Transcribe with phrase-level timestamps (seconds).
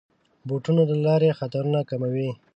[0.47, 2.29] بوټونه د لارو خطرونه کموي.